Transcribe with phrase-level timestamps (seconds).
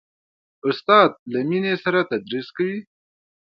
[0.67, 2.79] استاد له مینې سره تدریس کوي.